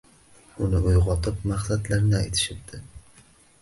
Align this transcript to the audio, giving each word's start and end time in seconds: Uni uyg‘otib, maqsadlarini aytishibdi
Uni 0.67 0.79
uyg‘otib, 0.93 1.45
maqsadlarini 1.53 2.21
aytishibdi 2.25 2.85